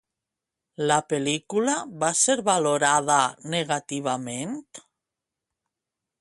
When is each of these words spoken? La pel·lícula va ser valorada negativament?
La 0.91 0.95
pel·lícula 1.11 1.75
va 2.03 2.09
ser 2.21 2.37
valorada 2.47 3.19
negativament? 3.57 4.59